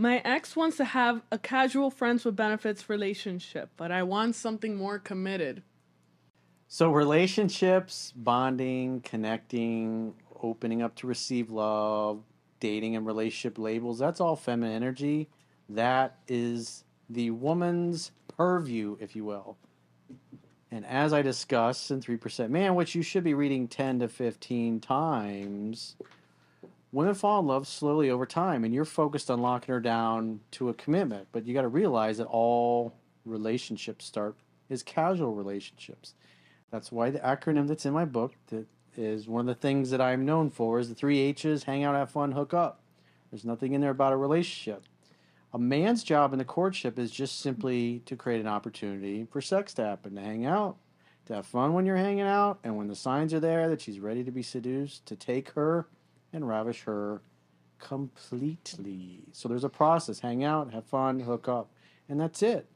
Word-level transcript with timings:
My 0.00 0.22
ex 0.24 0.54
wants 0.54 0.76
to 0.76 0.84
have 0.84 1.22
a 1.32 1.38
casual 1.38 1.90
friends 1.90 2.24
with 2.24 2.36
benefits 2.36 2.88
relationship, 2.88 3.70
but 3.76 3.90
I 3.90 4.04
want 4.04 4.36
something 4.36 4.76
more 4.76 5.00
committed. 5.00 5.64
So 6.68 6.92
relationships, 6.92 8.12
bonding, 8.14 9.00
connecting, 9.00 10.14
opening 10.40 10.82
up 10.82 10.94
to 10.96 11.08
receive 11.08 11.50
love, 11.50 12.22
dating 12.60 12.94
and 12.94 13.04
relationship 13.04 13.58
labels, 13.58 13.98
that's 13.98 14.20
all 14.20 14.36
feminine 14.36 14.76
energy. 14.76 15.30
That 15.68 16.18
is 16.28 16.84
the 17.10 17.30
woman's 17.30 18.12
purview, 18.28 18.96
if 19.00 19.16
you 19.16 19.24
will. 19.24 19.56
And 20.70 20.86
as 20.86 21.12
I 21.12 21.22
discussed 21.22 21.90
in 21.90 22.00
3% 22.00 22.50
Man, 22.50 22.76
which 22.76 22.94
you 22.94 23.02
should 23.02 23.24
be 23.24 23.34
reading 23.34 23.66
10 23.66 23.98
to 23.98 24.08
15 24.08 24.78
times, 24.78 25.96
women 26.92 27.14
fall 27.14 27.40
in 27.40 27.46
love 27.46 27.66
slowly 27.66 28.10
over 28.10 28.26
time? 28.26 28.64
And 28.64 28.74
you're 28.74 28.84
focused 28.84 29.30
on 29.30 29.40
locking 29.40 29.72
her 29.72 29.80
down 29.80 30.40
to 30.52 30.68
a 30.68 30.74
commitment 30.74 31.28
but 31.32 31.46
you 31.46 31.54
got 31.54 31.62
to 31.62 31.68
realize 31.68 32.18
that 32.18 32.26
all 32.26 32.94
relationships 33.24 34.04
start 34.04 34.36
as 34.70 34.82
casual 34.82 35.34
relationships. 35.34 36.14
That's 36.70 36.92
why 36.92 37.10
the 37.10 37.20
acronym 37.20 37.68
that's 37.68 37.86
in 37.86 37.92
my 37.92 38.04
book 38.04 38.34
that 38.48 38.66
is 38.96 39.28
one 39.28 39.40
of 39.40 39.46
the 39.46 39.54
things 39.54 39.90
that 39.90 40.00
i'm 40.00 40.26
known 40.26 40.50
for 40.50 40.80
is 40.80 40.88
the 40.88 40.94
three 40.94 41.20
h's 41.20 41.62
hang 41.62 41.84
out 41.84 41.94
have 41.94 42.10
fun 42.10 42.32
hook 42.32 42.52
up. 42.52 42.80
There's 43.30 43.44
nothing 43.44 43.72
in 43.72 43.80
there 43.80 43.90
about 43.90 44.12
a 44.12 44.16
relationship. 44.16 44.84
A 45.52 45.58
man's 45.58 46.02
job 46.02 46.32
in 46.32 46.38
the 46.38 46.44
courtship 46.44 46.98
is 46.98 47.10
just 47.10 47.40
simply 47.40 48.02
to 48.06 48.16
create 48.16 48.40
an 48.40 48.46
opportunity 48.46 49.26
for 49.30 49.40
sex 49.40 49.72
to 49.74 49.84
happen 49.84 50.14
to 50.14 50.20
hang 50.20 50.44
out 50.44 50.76
to 51.26 51.34
have 51.34 51.46
fun 51.46 51.74
when 51.74 51.86
you're 51.86 51.96
hanging 51.96 52.22
out 52.22 52.58
and 52.64 52.76
when 52.76 52.88
the 52.88 52.96
signs 52.96 53.32
are 53.32 53.40
there 53.40 53.68
that 53.68 53.80
she's 53.80 54.00
ready 54.00 54.24
to 54.24 54.30
be 54.30 54.42
seduced 54.42 55.06
to 55.06 55.14
take 55.14 55.50
her 55.50 55.86
and 56.32 56.46
ravish 56.48 56.82
her 56.82 57.22
completely. 57.78 59.20
So 59.32 59.48
there's 59.48 59.64
a 59.64 59.68
process 59.68 60.20
hang 60.20 60.44
out, 60.44 60.72
have 60.72 60.84
fun, 60.84 61.20
hook 61.20 61.48
up, 61.48 61.70
and 62.08 62.20
that's 62.20 62.42
it. 62.42 62.66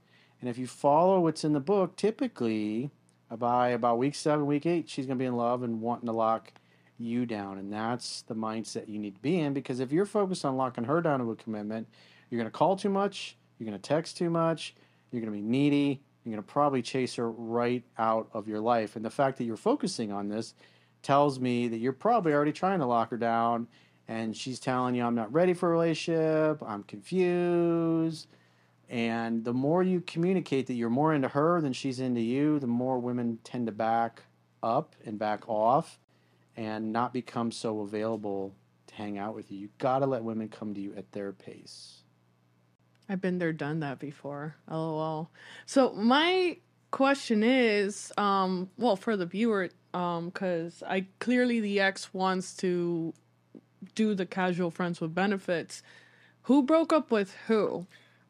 And 0.41 0.49
if 0.49 0.59
you 0.59 0.67
follow 0.67 1.21
what's 1.21 1.45
in 1.45 1.53
the 1.53 1.61
book, 1.61 1.97
typically 1.97 2.91
by 3.31 3.71
about 3.71 3.99
week 3.99 4.15
seven, 4.15 4.47
week 4.47 4.67
eight, 4.67 4.89
she's 4.89 5.07
going 5.07 5.19
to 5.19 5.23
be 5.23 5.27
in 5.27 5.37
love 5.37 5.63
and 5.63 5.81
wanting 5.81 6.07
to 6.07 6.13
lock 6.13 6.53
you 6.99 7.27
down. 7.27 7.59
And 7.59 7.73
that's 7.73 8.23
the 8.23 8.35
mindset 8.35 8.89
you 8.89 8.99
need 8.99 9.15
to 9.15 9.21
be 9.21 9.39
in 9.39 9.55
because 9.55 9.81
if 9.81 9.93
you're 9.93 10.07
focused 10.07 10.45
on 10.45 10.57
locking 10.57 10.85
her 10.85 11.01
down 11.01 11.21
to 11.21 11.31
a 11.31 11.37
commitment, 11.37 11.89
you're 12.31 12.39
going 12.39 12.51
to 12.51 12.57
call 12.57 12.77
too 12.77 12.89
much, 12.89 13.37
you're 13.59 13.69
going 13.69 13.79
to 13.79 13.89
text 13.89 14.17
too 14.17 14.31
much, 14.31 14.75
you're 15.11 15.21
going 15.21 15.33
to 15.33 15.39
be 15.39 15.43
needy, 15.43 16.03
you're 16.25 16.33
going 16.33 16.43
to 16.43 16.53
probably 16.53 16.83
chase 16.83 17.15
her 17.17 17.31
right 17.31 17.83
out 17.99 18.29
of 18.33 18.49
your 18.49 18.61
life. 18.61 18.97
And 18.97 19.05
the 19.05 19.11
fact 19.11 19.39
that 19.39 19.45
you're 19.45 19.57
focusing 19.57 20.13
on 20.13 20.29
this 20.29 20.55
tells 21.03 21.41
me 21.41 21.69
that 21.69 21.79
you're 21.79 21.93
probably 21.93 22.33
already 22.33 22.53
trying 22.53 22.79
to 22.81 22.87
lock 22.87 23.11
her 23.11 23.17
down 23.17 23.69
and 24.09 24.37
she's 24.37 24.61
telling 24.61 24.95
you 24.95 25.05
I'm 25.05 25.15
not 25.15 25.33
ready 25.33 25.55
for 25.55 25.69
a 25.69 25.73
relationship, 25.73 26.63
I'm 26.65 26.83
confused. 26.85 28.29
And 28.89 29.45
the 29.45 29.55
more 29.55 29.83
you 29.83 30.03
communicate 30.03 30.67
that 30.67 30.75
you're 30.75 30.91
more 30.91 31.15
into 31.15 31.29
her 31.29 31.61
than 31.63 31.73
she's 31.73 31.99
into 31.99 32.21
you, 32.21 32.59
the 32.59 32.67
more 32.67 32.99
women 32.99 33.39
tend 33.43 33.67
to 33.67 33.73
back 33.73 34.23
up 34.63 34.95
and 35.05 35.19
back 35.19 35.49
off 35.49 35.99
and 36.57 36.93
not 36.93 37.15
become 37.15 37.51
so 37.51 37.81
available 37.81 38.55
to 38.89 38.95
hang 38.95 39.17
out 39.17 39.35
with 39.35 39.51
you. 39.51 39.59
You 39.59 39.69
got 39.79 40.01
to 40.01 40.07
let 40.07 40.23
women 40.23 40.49
come 40.49 40.75
to 40.75 40.81
you 40.81 40.93
at 40.95 41.11
their 41.13 41.33
pace. 41.33 42.03
I've 43.09 43.21
been 43.21 43.39
there, 43.39 43.53
done 43.53 43.81
that 43.81 43.99
before. 43.99 44.57
LOL. 44.71 45.31
So 45.67 45.93
my 45.95 46.59
question 46.91 47.43
is, 47.43 48.13
um, 48.17 48.71
well, 48.77 48.97
for 48.97 49.17
the 49.17 49.27
viewer, 49.27 49.71
um, 49.95 50.27
because 50.27 50.83
I 50.87 51.07
clearly 51.19 51.61
the 51.61 51.81
ex 51.81 52.13
wants 52.13 52.57
to 52.59 53.15
do 53.95 54.15
the 54.15 54.27
casual 54.27 54.71
friends 54.71 55.01
with 55.01 55.15
benefits. 55.15 55.83
Who 56.43 56.63
broke 56.63 56.93
up 56.93 57.11
with 57.11 57.35
who? 57.47 57.87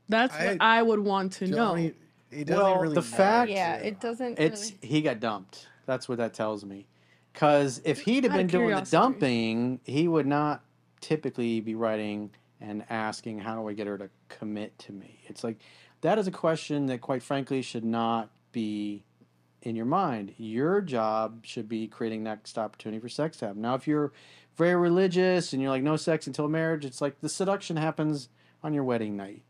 That's 0.08 0.34
I, 0.34 0.48
what 0.48 0.56
I 0.60 0.82
would 0.82 1.00
want 1.00 1.32
to 1.34 1.46
know. 1.46 1.74
He, 1.74 1.92
he 2.30 2.44
doesn't 2.44 2.62
well, 2.62 2.80
really 2.80 2.94
the 2.94 3.02
fact, 3.02 3.50
yeah, 3.50 3.76
it 3.76 4.00
doesn't. 4.00 4.38
It's 4.38 4.72
really... 4.72 4.78
he 4.82 5.02
got 5.02 5.20
dumped. 5.20 5.66
That's 5.86 6.08
what 6.08 6.18
that 6.18 6.34
tells 6.34 6.64
me. 6.64 6.86
Because 7.32 7.80
if 7.84 8.00
he'd 8.00 8.24
have 8.24 8.32
been 8.34 8.46
doing 8.46 8.74
the 8.74 8.82
dumping, 8.82 9.80
he 9.84 10.06
would 10.06 10.26
not 10.26 10.62
typically 11.00 11.60
be 11.60 11.74
writing 11.74 12.30
and 12.60 12.84
asking, 12.90 13.38
"How 13.38 13.56
do 13.56 13.68
I 13.68 13.72
get 13.72 13.86
her 13.86 13.96
to 13.98 14.10
commit 14.28 14.78
to 14.80 14.92
me?" 14.92 15.20
It's 15.26 15.42
like 15.42 15.58
that 16.02 16.18
is 16.18 16.26
a 16.26 16.30
question 16.30 16.86
that, 16.86 17.00
quite 17.00 17.22
frankly, 17.22 17.62
should 17.62 17.84
not 17.84 18.30
be 18.52 19.04
in 19.62 19.76
your 19.76 19.86
mind. 19.86 20.34
Your 20.36 20.80
job 20.80 21.44
should 21.44 21.68
be 21.68 21.86
creating 21.86 22.22
next 22.22 22.58
opportunity 22.58 23.00
for 23.00 23.08
sex 23.08 23.38
to 23.38 23.46
happen. 23.46 23.62
Now, 23.62 23.74
if 23.74 23.86
you're 23.86 24.12
very 24.56 24.76
religious 24.76 25.52
and 25.52 25.62
you're 25.62 25.70
like 25.70 25.82
no 25.82 25.96
sex 25.96 26.26
until 26.26 26.48
marriage, 26.48 26.84
it's 26.84 27.00
like 27.00 27.20
the 27.20 27.28
seduction 27.28 27.76
happens 27.76 28.28
on 28.62 28.74
your 28.74 28.84
wedding 28.84 29.16
night. 29.16 29.42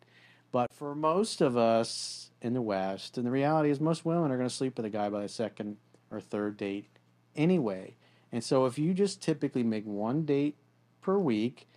But 0.52 0.72
for 0.72 0.94
most 0.94 1.40
of 1.40 1.56
us 1.56 2.30
in 2.40 2.52
the 2.52 2.62
West, 2.62 3.16
and 3.16 3.26
the 3.26 3.30
reality 3.30 3.70
is 3.70 3.80
most 3.80 4.04
women 4.04 4.30
are 4.30 4.36
going 4.36 4.48
to 4.48 4.54
sleep 4.54 4.76
with 4.76 4.86
a 4.86 4.90
guy 4.90 5.08
by 5.08 5.22
the 5.22 5.28
second 5.28 5.78
or 6.10 6.20
third 6.20 6.56
date 6.56 6.86
anyway. 7.34 7.96
And 8.30 8.44
so 8.44 8.66
if 8.66 8.78
you 8.78 8.94
just 8.94 9.22
typically 9.22 9.62
make 9.62 9.84
one 9.86 10.24
date 10.24 10.56
per 11.00 11.18
week, 11.18 11.68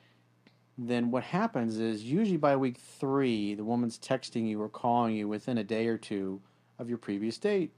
then 0.78 1.09
what 1.09 1.24
happens 1.24 1.78
is 1.78 2.03
usually 2.03 2.38
by 2.38 2.56
week 2.56 2.78
three, 2.78 3.56
the 3.56 3.63
woman's 3.63 3.97
texting 3.97 4.47
you 4.47 4.62
or 4.62 4.68
calling 4.68 5.16
you 5.16 5.28
within 5.28 5.57
a 5.57 5.63
day 5.63 5.88
or 5.88 5.97
two 5.97 6.41
of 6.78 6.90
your 6.90 6.97
previous 6.97 7.38
date. 7.38 7.72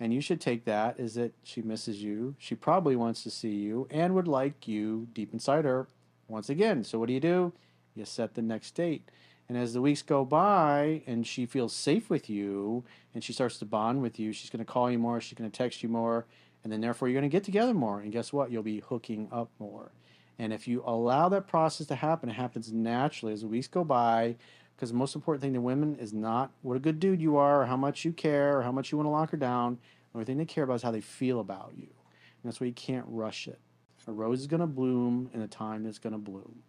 And 0.00 0.12
you 0.12 0.20
should 0.20 0.40
take 0.40 0.64
that 0.64 0.98
is 0.98 1.14
that 1.14 1.34
she 1.42 1.62
misses 1.62 2.02
you. 2.02 2.34
She 2.38 2.54
probably 2.54 2.96
wants 2.96 3.22
to 3.22 3.30
see 3.30 3.54
you 3.54 3.86
and 3.90 4.14
would 4.14 4.28
like 4.28 4.66
you 4.66 5.08
deep 5.12 5.32
inside 5.32 5.64
her 5.64 5.86
once 6.28 6.48
again. 6.48 6.82
So 6.84 6.98
what 6.98 7.06
do 7.06 7.12
you 7.12 7.20
do? 7.20 7.52
You 7.94 8.04
set 8.04 8.34
the 8.34 8.42
next 8.42 8.72
date. 8.72 9.08
And 9.48 9.58
as 9.58 9.72
the 9.74 9.82
weeks 9.82 10.02
go 10.02 10.24
by 10.24 11.02
and 11.06 11.26
she 11.26 11.46
feels 11.46 11.74
safe 11.74 12.08
with 12.08 12.28
you 12.30 12.82
and 13.14 13.22
she 13.22 13.32
starts 13.32 13.58
to 13.58 13.64
bond 13.64 14.02
with 14.02 14.18
you, 14.18 14.32
she's 14.32 14.50
going 14.50 14.64
to 14.64 14.70
call 14.70 14.90
you 14.90 14.98
more, 14.98 15.20
she's 15.20 15.38
going 15.38 15.50
to 15.50 15.56
text 15.56 15.82
you 15.82 15.88
more, 15.88 16.26
and 16.62 16.72
then 16.72 16.80
therefore 16.80 17.08
you're 17.08 17.20
going 17.20 17.30
to 17.30 17.34
get 17.34 17.44
together 17.44 17.74
more. 17.74 18.00
And 18.00 18.10
guess 18.10 18.32
what? 18.32 18.50
You'll 18.50 18.62
be 18.62 18.80
hooking 18.80 19.28
up 19.30 19.50
more. 19.58 19.92
And 20.38 20.52
if 20.52 20.66
you 20.66 20.82
allow 20.84 21.28
that 21.28 21.46
process 21.46 21.86
to 21.88 21.94
happen, 21.94 22.28
it 22.28 22.32
happens 22.32 22.72
naturally 22.72 23.32
as 23.32 23.42
the 23.42 23.46
weeks 23.46 23.68
go 23.68 23.84
by 23.84 24.36
because 24.76 24.90
the 24.90 24.96
most 24.96 25.14
important 25.14 25.42
thing 25.42 25.54
to 25.54 25.60
women 25.60 25.96
is 25.96 26.12
not 26.12 26.50
what 26.62 26.76
a 26.76 26.80
good 26.80 26.98
dude 26.98 27.20
you 27.20 27.36
are 27.36 27.62
or 27.62 27.66
how 27.66 27.76
much 27.76 28.04
you 28.04 28.12
care 28.12 28.58
or 28.58 28.62
how 28.62 28.72
much 28.72 28.90
you 28.90 28.98
want 28.98 29.06
to 29.06 29.10
lock 29.10 29.30
her 29.30 29.36
down. 29.36 29.78
The 30.12 30.18
only 30.18 30.24
thing 30.24 30.38
they 30.38 30.44
care 30.44 30.64
about 30.64 30.74
is 30.74 30.82
how 30.82 30.90
they 30.90 31.00
feel 31.00 31.40
about 31.40 31.72
you. 31.76 31.88
And 31.88 32.44
that's 32.44 32.60
why 32.60 32.66
you 32.66 32.72
can't 32.72 33.06
rush 33.08 33.48
it. 33.48 33.60
A 34.06 34.12
rose 34.12 34.40
is 34.40 34.46
going 34.46 34.60
to 34.60 34.66
bloom 34.66 35.30
in 35.32 35.40
the 35.40 35.48
time 35.48 35.86
it's 35.86 35.98
going 35.98 36.12
to 36.12 36.18
bloom. 36.18 36.62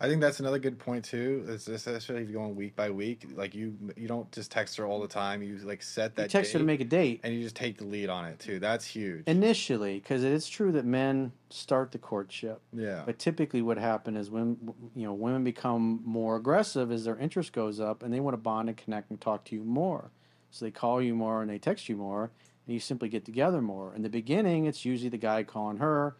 I 0.00 0.08
think 0.08 0.20
that's 0.20 0.40
another 0.40 0.58
good 0.58 0.78
point 0.78 1.04
too. 1.04 1.44
Is 1.48 1.68
especially 1.68 2.22
if 2.22 2.28
you're 2.28 2.40
going 2.40 2.56
week 2.56 2.74
by 2.76 2.90
week, 2.90 3.26
like 3.34 3.54
you 3.54 3.76
you 3.96 4.08
don't 4.08 4.30
just 4.32 4.50
text 4.50 4.76
her 4.76 4.86
all 4.86 5.00
the 5.00 5.08
time. 5.08 5.42
You 5.42 5.58
like 5.58 5.82
set 5.82 6.16
that. 6.16 6.24
You 6.24 6.28
text 6.28 6.52
her 6.52 6.58
to 6.58 6.64
make 6.64 6.80
a 6.80 6.84
date, 6.84 7.20
and 7.22 7.34
you 7.34 7.42
just 7.42 7.56
take 7.56 7.78
the 7.78 7.84
lead 7.84 8.08
on 8.08 8.24
it 8.26 8.38
too. 8.38 8.58
That's 8.58 8.84
huge. 8.84 9.24
Initially, 9.26 10.00
because 10.00 10.24
it 10.24 10.32
is 10.32 10.48
true 10.48 10.72
that 10.72 10.84
men 10.84 11.32
start 11.50 11.92
the 11.92 11.98
courtship. 11.98 12.60
Yeah. 12.72 13.02
But 13.06 13.18
typically, 13.18 13.62
what 13.62 13.78
happens 13.78 14.18
is 14.18 14.30
when 14.30 14.56
you 14.94 15.06
know 15.06 15.12
women 15.12 15.44
become 15.44 16.00
more 16.04 16.36
aggressive 16.36 16.90
as 16.90 17.04
their 17.04 17.16
interest 17.16 17.52
goes 17.52 17.80
up, 17.80 18.02
and 18.02 18.12
they 18.12 18.20
want 18.20 18.34
to 18.34 18.38
bond 18.38 18.68
and 18.68 18.76
connect 18.76 19.10
and 19.10 19.20
talk 19.20 19.44
to 19.46 19.54
you 19.54 19.64
more. 19.64 20.10
So 20.50 20.64
they 20.64 20.70
call 20.70 21.02
you 21.02 21.14
more 21.14 21.42
and 21.42 21.50
they 21.50 21.58
text 21.58 21.88
you 21.88 21.96
more, 21.96 22.30
and 22.66 22.74
you 22.74 22.80
simply 22.80 23.08
get 23.08 23.24
together 23.24 23.60
more. 23.60 23.94
In 23.94 24.02
the 24.02 24.08
beginning, 24.08 24.66
it's 24.66 24.84
usually 24.84 25.10
the 25.10 25.18
guy 25.18 25.42
calling 25.42 25.76
her 25.76 26.16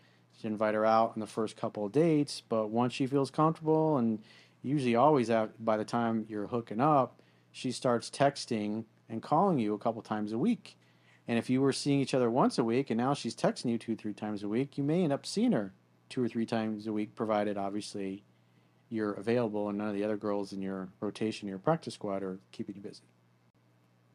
invite 0.46 0.74
her 0.74 0.86
out 0.86 1.12
on 1.14 1.20
the 1.20 1.26
first 1.26 1.56
couple 1.56 1.86
of 1.86 1.92
dates. 1.92 2.42
But 2.48 2.68
once 2.68 2.92
she 2.92 3.06
feels 3.06 3.30
comfortable, 3.30 3.96
and 3.96 4.20
usually 4.62 4.94
always 4.94 5.30
out 5.30 5.52
by 5.58 5.76
the 5.76 5.84
time 5.84 6.26
you're 6.28 6.46
hooking 6.46 6.80
up, 6.80 7.20
she 7.50 7.72
starts 7.72 8.10
texting 8.10 8.84
and 9.08 9.22
calling 9.22 9.58
you 9.58 9.74
a 9.74 9.78
couple 9.78 10.02
times 10.02 10.32
a 10.32 10.38
week. 10.38 10.76
And 11.26 11.38
if 11.38 11.50
you 11.50 11.60
were 11.60 11.72
seeing 11.72 12.00
each 12.00 12.14
other 12.14 12.30
once 12.30 12.58
a 12.58 12.64
week 12.64 12.90
and 12.90 12.98
now 12.98 13.14
she's 13.14 13.36
texting 13.36 13.70
you 13.70 13.78
two, 13.78 13.96
three 13.96 14.14
times 14.14 14.42
a 14.42 14.48
week, 14.48 14.78
you 14.78 14.84
may 14.84 15.04
end 15.04 15.12
up 15.12 15.26
seeing 15.26 15.52
her 15.52 15.74
two 16.08 16.22
or 16.22 16.28
three 16.28 16.46
times 16.46 16.86
a 16.86 16.92
week, 16.92 17.14
provided 17.14 17.58
obviously 17.58 18.24
you're 18.88 19.12
available 19.12 19.68
and 19.68 19.76
none 19.76 19.88
of 19.88 19.94
the 19.94 20.04
other 20.04 20.16
girls 20.16 20.52
in 20.52 20.62
your 20.62 20.88
rotation, 21.00 21.48
your 21.48 21.58
practice 21.58 21.94
squad 21.94 22.22
are 22.22 22.38
keeping 22.52 22.74
you 22.76 22.80
busy. 22.80 23.02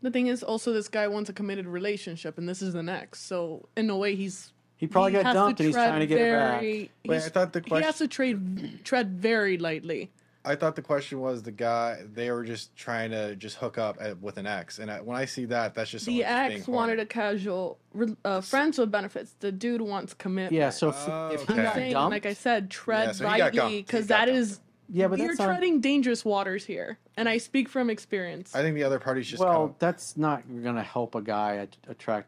The 0.01 0.11
thing 0.11 0.27
is, 0.27 0.43
also, 0.43 0.73
this 0.73 0.89
guy 0.89 1.07
wants 1.07 1.29
a 1.29 1.33
committed 1.33 1.65
relationship, 1.65 2.37
and 2.37 2.49
this 2.49 2.61
is 2.61 2.73
the 2.73 2.83
next. 2.83 3.25
So, 3.25 3.69
in 3.77 3.89
a 3.89 3.95
way, 3.95 4.15
he's 4.15 4.51
He 4.83 4.87
probably 4.87 5.13
he 5.13 5.23
got 5.23 5.33
dumped 5.33 5.61
and 5.61 5.67
he's 5.67 5.75
trying 5.75 6.01
to 6.01 6.05
get 6.07 6.19
her 6.19 6.37
back. 6.37 6.59
very- 6.59 6.91
Wait, 7.07 7.21
I 7.23 7.29
thought 7.29 7.53
the 7.53 7.61
he 7.61 7.69
question. 7.69 7.85
has 7.85 7.97
to 7.99 8.07
trade 8.09 8.83
tread 8.83 9.11
very 9.17 9.57
lightly. 9.57 10.11
I 10.43 10.55
thought 10.55 10.75
the 10.75 10.81
question 10.81 11.21
was 11.21 11.41
the 11.43 11.53
guy. 11.53 11.99
They 12.13 12.29
were 12.29 12.43
just 12.43 12.75
trying 12.75 13.11
to 13.11 13.33
just 13.37 13.55
hook 13.55 13.77
up 13.77 13.95
at, 14.01 14.21
with 14.21 14.35
an 14.35 14.45
ex, 14.45 14.79
and 14.79 14.91
I, 14.91 14.99
when 14.99 15.15
I 15.15 15.23
see 15.23 15.45
that, 15.45 15.73
that's 15.73 15.89
just 15.89 16.05
The 16.05 16.25
ex 16.25 16.65
being 16.65 16.75
wanted 16.75 16.99
a 16.99 17.05
casual 17.05 17.77
uh, 18.25 18.41
friends 18.41 18.77
with 18.77 18.91
benefits. 18.91 19.35
The 19.39 19.53
dude 19.53 19.79
wants 19.79 20.13
commitment. 20.13 20.51
Yeah, 20.59 20.69
so 20.69 20.89
if, 20.89 20.95
Oh, 21.07 21.29
if 21.33 21.43
okay. 21.43 21.53
he 21.53 21.59
I'm 21.59 21.63
got 21.65 21.75
saying, 21.75 21.93
dumped, 21.93 22.11
like 22.11 22.25
I 22.25 22.33
said, 22.33 22.69
tread 22.69 23.05
Yeah, 23.07 23.11
so 23.13 23.23
lightly 23.23 23.81
because 23.83 24.07
got 24.07 24.17
that 24.19 24.25
dumped. 24.25 24.37
is 24.41 24.59
yeah, 24.89 25.07
but 25.07 25.17
you're 25.17 25.29
that's 25.29 25.39
not, 25.39 25.45
treading 25.45 25.79
dangerous 25.79 26.25
waters 26.25 26.65
here, 26.65 26.97
and 27.15 27.29
I 27.29 27.37
speak 27.37 27.69
from 27.69 27.89
experience. 27.89 28.53
I 28.53 28.63
think 28.63 28.75
the 28.75 28.83
other 28.83 28.99
party's 28.99 29.27
just 29.27 29.41
well, 29.41 29.67
kind 29.67 29.75
that's 29.79 30.17
not 30.17 30.43
going 30.61 30.75
to 30.75 30.83
help 30.83 31.15
a 31.15 31.21
guy 31.21 31.69
attract 31.87 32.27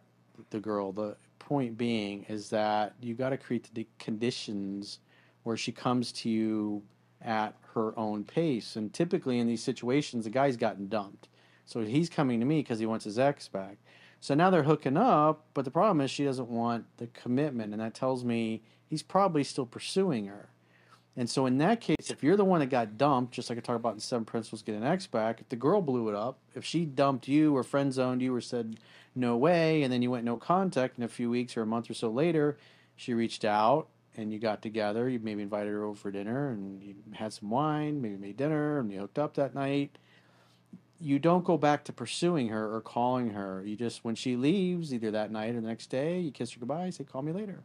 the 0.52 0.62
girl. 0.62 0.94
The 0.94 1.18
point 1.46 1.78
being 1.78 2.26
is 2.28 2.50
that 2.50 2.96
you 3.02 3.14
got 3.14 3.30
to 3.30 3.38
create 3.38 3.74
the 3.74 3.88
conditions 4.00 5.00
where 5.44 5.56
she 5.56 5.72
comes 5.72 6.12
to 6.12 6.30
you 6.30 6.84
at 7.22 7.56
her 7.74 7.98
own 7.98 8.24
pace. 8.24 8.76
And 8.76 8.92
typically 8.92 9.40
in 9.40 9.48
these 9.48 9.64
situations, 9.64 10.26
the 10.26 10.30
guy's 10.30 10.58
gotten 10.58 10.88
dumped, 10.88 11.30
so 11.66 11.82
he's 11.82 12.10
coming 12.10 12.40
to 12.40 12.46
me 12.46 12.60
because 12.60 12.80
he 12.80 12.86
wants 12.86 13.06
his 13.06 13.18
ex 13.18 13.48
back. 13.48 13.78
So 14.20 14.34
now 14.34 14.50
they're 14.50 14.64
hooking 14.64 14.98
up, 14.98 15.46
but 15.54 15.66
the 15.66 15.72
problem 15.72 16.02
is 16.02 16.10
she 16.10 16.26
doesn't 16.26 16.50
want 16.50 16.86
the 16.98 17.08
commitment, 17.08 17.74
and 17.74 17.82
that 17.82 17.94
tells 17.94 18.24
me 18.24 18.64
he's 18.88 19.04
probably 19.04 19.44
still 19.44 19.66
pursuing 19.66 20.26
her. 20.28 20.50
And 21.18 21.30
so 21.30 21.46
in 21.46 21.60
that 21.60 21.80
case, 21.80 22.10
if 22.10 22.24
you're 22.24 22.36
the 22.36 22.44
one 22.44 22.60
that 22.60 22.68
got 22.68 22.98
dumped, 22.98 23.34
just 23.34 23.50
like 23.50 23.58
I 23.58 23.62
talked 23.62 23.80
about 23.80 23.94
in 23.94 24.00
Seven 24.00 24.26
Principles 24.26 24.62
Get 24.62 24.76
an 24.76 24.84
Ex 24.84 25.08
back, 25.08 25.40
if 25.40 25.50
the 25.50 25.56
girl 25.56 25.82
blew 25.82 26.10
it 26.10 26.16
up, 26.16 26.40
if 26.56 26.66
she 26.66 26.86
dumped 26.86 27.28
you 27.28 27.56
or 27.56 27.64
friend 27.64 27.94
zoned 27.94 28.22
you 28.22 28.36
or 28.36 28.42
said 28.42 28.78
no 29.16 29.38
way, 29.38 29.84
and 29.84 29.92
then 29.92 30.02
you 30.02 30.12
went 30.12 30.26
no 30.26 30.38
contact, 30.38 30.98
and 30.98 31.06
a 31.06 31.10
few 31.10 31.30
weeks 31.30 31.56
or 31.56 31.62
a 31.62 31.66
month 31.66 31.90
or 31.90 31.94
so 31.94 32.10
later, 32.10 32.58
she 32.96 33.14
reached 33.14 33.46
out 33.46 33.88
and 34.18 34.32
you 34.32 34.40
got 34.40 34.62
together, 34.62 35.10
you 35.10 35.20
maybe 35.20 35.42
invited 35.42 35.72
her 35.72 35.84
over 35.84 35.96
for 35.96 36.12
dinner 36.12 36.50
and 36.50 36.82
you 36.82 36.96
had 37.14 37.34
some 37.34 37.50
wine, 37.50 38.02
maybe 38.02 38.16
made 38.16 38.38
dinner 38.38 38.80
and 38.80 38.92
you 38.92 39.00
hooked 39.00 39.20
up 39.20 39.34
that 39.36 39.54
night. 39.54 39.98
You 41.00 41.20
don't 41.20 41.44
go 41.44 41.58
back 41.58 41.84
to 41.86 41.94
pursuing 41.94 42.48
her 42.50 42.74
or 42.74 42.82
calling 42.82 43.32
her. 43.32 43.62
You 43.66 43.76
just 43.76 44.06
when 44.06 44.16
she 44.16 44.38
leaves, 44.38 44.94
either 44.94 45.12
that 45.12 45.32
night 45.32 45.56
or 45.56 45.62
the 45.62 45.68
next 45.68 45.88
day, 45.88 46.20
you 46.20 46.32
kiss 46.32 46.52
her 46.52 46.60
goodbye, 46.60 46.90
say 46.90 47.04
call 47.04 47.22
me 47.22 47.34
later. 47.34 47.64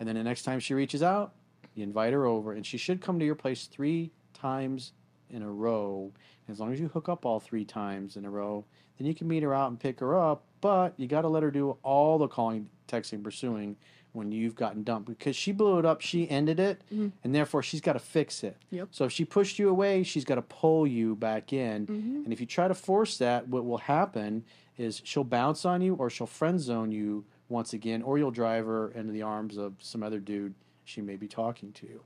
And 0.00 0.08
then 0.08 0.16
the 0.16 0.24
next 0.24 0.42
time 0.42 0.60
she 0.60 0.74
reaches 0.74 1.02
out, 1.02 1.34
you 1.74 1.82
invite 1.82 2.12
her 2.12 2.24
over, 2.24 2.52
and 2.52 2.64
she 2.64 2.78
should 2.78 3.00
come 3.00 3.18
to 3.18 3.24
your 3.24 3.34
place 3.34 3.66
three 3.66 4.12
times 4.32 4.92
in 5.30 5.42
a 5.42 5.50
row. 5.50 6.12
As 6.48 6.60
long 6.60 6.72
as 6.72 6.80
you 6.80 6.88
hook 6.88 7.08
up 7.08 7.24
all 7.24 7.40
three 7.40 7.64
times 7.64 8.16
in 8.16 8.24
a 8.24 8.30
row, 8.30 8.64
then 8.98 9.06
you 9.06 9.14
can 9.14 9.28
meet 9.28 9.42
her 9.42 9.54
out 9.54 9.70
and 9.70 9.80
pick 9.80 10.00
her 10.00 10.18
up. 10.18 10.44
But 10.60 10.94
you 10.96 11.06
got 11.06 11.22
to 11.22 11.28
let 11.28 11.42
her 11.42 11.50
do 11.50 11.76
all 11.82 12.18
the 12.18 12.28
calling, 12.28 12.68
texting, 12.88 13.22
pursuing 13.22 13.76
when 14.12 14.30
you've 14.30 14.54
gotten 14.54 14.84
dumped 14.84 15.08
because 15.08 15.34
she 15.34 15.50
blew 15.52 15.78
it 15.78 15.84
up. 15.84 16.00
She 16.00 16.30
ended 16.30 16.60
it, 16.60 16.82
mm-hmm. 16.92 17.08
and 17.24 17.34
therefore 17.34 17.62
she's 17.62 17.80
got 17.80 17.94
to 17.94 17.98
fix 17.98 18.44
it. 18.44 18.56
Yep. 18.70 18.88
So 18.92 19.04
if 19.06 19.12
she 19.12 19.24
pushed 19.24 19.58
you 19.58 19.68
away, 19.68 20.04
she's 20.04 20.24
got 20.24 20.36
to 20.36 20.42
pull 20.42 20.86
you 20.86 21.16
back 21.16 21.52
in. 21.52 21.86
Mm-hmm. 21.86 22.16
And 22.24 22.32
if 22.32 22.40
you 22.40 22.46
try 22.46 22.68
to 22.68 22.74
force 22.74 23.18
that, 23.18 23.48
what 23.48 23.64
will 23.64 23.78
happen 23.78 24.44
is 24.78 25.02
she'll 25.04 25.24
bounce 25.24 25.64
on 25.64 25.82
you 25.82 25.94
or 25.94 26.10
she'll 26.10 26.26
friend 26.26 26.60
zone 26.60 26.92
you 26.92 27.24
once 27.48 27.72
again, 27.72 28.02
or 28.02 28.18
you'll 28.18 28.30
drive 28.30 28.66
her 28.66 28.90
into 28.92 29.12
the 29.12 29.22
arms 29.22 29.56
of 29.56 29.74
some 29.78 30.02
other 30.02 30.18
dude 30.18 30.54
she 30.84 31.00
may 31.00 31.16
be 31.16 31.28
talking 31.28 31.72
to. 31.72 32.00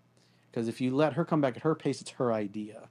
Because 0.51 0.67
if 0.67 0.81
you 0.81 0.95
let 0.95 1.13
her 1.13 1.25
come 1.25 1.41
back 1.41 1.57
at 1.57 1.63
her 1.63 1.75
pace, 1.75 2.01
it's 2.01 2.13
her 2.13 2.33
idea. 2.33 2.89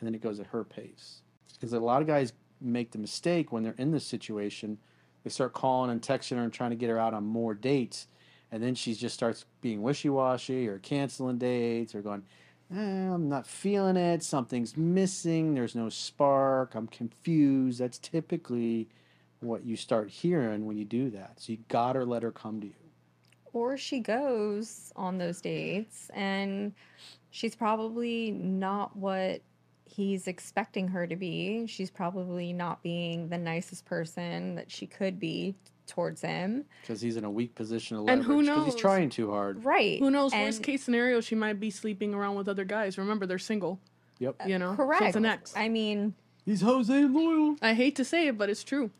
And 0.00 0.06
then 0.06 0.14
it 0.14 0.22
goes 0.22 0.40
at 0.40 0.46
her 0.46 0.64
pace. 0.64 1.22
Because 1.54 1.72
a 1.72 1.78
lot 1.78 2.00
of 2.00 2.08
guys 2.08 2.32
make 2.60 2.90
the 2.90 2.98
mistake 2.98 3.52
when 3.52 3.62
they're 3.62 3.74
in 3.78 3.92
this 3.92 4.04
situation, 4.04 4.78
they 5.24 5.30
start 5.30 5.52
calling 5.52 5.90
and 5.90 6.00
texting 6.00 6.36
her 6.36 6.42
and 6.42 6.52
trying 6.52 6.70
to 6.70 6.76
get 6.76 6.88
her 6.88 6.98
out 6.98 7.14
on 7.14 7.24
more 7.24 7.54
dates. 7.54 8.06
And 8.50 8.62
then 8.62 8.74
she 8.74 8.94
just 8.94 9.14
starts 9.14 9.44
being 9.60 9.82
wishy 9.82 10.08
washy 10.08 10.66
or 10.66 10.78
canceling 10.78 11.38
dates 11.38 11.94
or 11.94 12.02
going, 12.02 12.22
eh, 12.74 12.76
I'm 12.78 13.28
not 13.28 13.46
feeling 13.46 13.96
it. 13.96 14.22
Something's 14.22 14.76
missing. 14.76 15.54
There's 15.54 15.74
no 15.74 15.88
spark. 15.88 16.74
I'm 16.74 16.86
confused. 16.86 17.78
That's 17.78 17.98
typically 17.98 18.88
what 19.40 19.64
you 19.64 19.76
start 19.76 20.10
hearing 20.10 20.66
when 20.66 20.76
you 20.76 20.84
do 20.84 21.10
that. 21.10 21.40
So 21.40 21.52
you 21.52 21.58
gotta 21.68 22.04
let 22.04 22.22
her 22.22 22.32
come 22.32 22.60
to 22.60 22.66
you. 22.66 22.74
Or 23.52 23.76
she 23.76 24.00
goes 24.00 24.92
on 24.94 25.18
those 25.18 25.40
dates 25.40 26.10
and 26.14 26.72
she's 27.30 27.56
probably 27.56 28.30
not 28.30 28.96
what 28.96 29.42
he's 29.90 30.26
expecting 30.26 30.88
her 30.88 31.06
to 31.06 31.16
be. 31.16 31.66
She's 31.66 31.90
probably 31.90 32.52
not 32.52 32.82
being 32.82 33.28
the 33.28 33.38
nicest 33.38 33.84
person 33.84 34.54
that 34.54 34.70
she 34.70 34.86
could 34.86 35.18
be 35.18 35.54
towards 35.86 36.20
him. 36.22 36.64
because 36.82 37.00
he's 37.00 37.16
in 37.16 37.24
a 37.24 37.30
weak 37.30 37.54
position 37.56 37.96
to 37.96 38.10
And 38.12 38.22
who 38.22 38.42
knows? 38.42 38.66
he's 38.66 38.74
trying 38.76 39.10
too 39.10 39.30
hard. 39.30 39.64
Right. 39.64 39.98
Who 39.98 40.10
knows? 40.10 40.32
And- 40.32 40.44
worst 40.44 40.62
case 40.62 40.84
scenario, 40.84 41.20
she 41.20 41.34
might 41.34 41.58
be 41.58 41.70
sleeping 41.70 42.14
around 42.14 42.36
with 42.36 42.48
other 42.48 42.64
guys. 42.64 42.96
Remember, 42.96 43.26
they're 43.26 43.38
single. 43.38 43.80
Yep. 44.20 44.42
You 44.46 44.58
know, 44.58 44.74
Correct. 44.74 45.00
So 45.02 45.06
it's 45.08 45.16
an 45.16 45.24
ex. 45.26 45.52
I 45.56 45.68
mean, 45.68 46.14
He's 46.44 46.60
Jose 46.62 47.04
loyal. 47.04 47.56
I 47.60 47.74
hate 47.74 47.96
to 47.96 48.04
say 48.04 48.28
it, 48.28 48.38
but 48.38 48.48
it's 48.48 48.62
true. 48.64 48.90